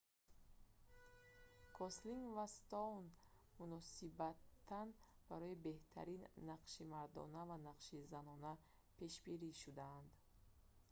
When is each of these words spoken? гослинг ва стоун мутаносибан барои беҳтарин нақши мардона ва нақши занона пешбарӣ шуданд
гослинг 1.77 2.25
ва 2.37 2.45
стоун 2.57 3.05
мутаносибан 3.57 4.37
барои 5.29 5.61
беҳтарин 5.65 6.21
нақши 6.49 6.81
мардона 6.93 7.41
ва 7.49 7.57
нақши 7.69 7.97
занона 8.13 8.53
пешбарӣ 8.97 9.51
шуданд 9.61 10.09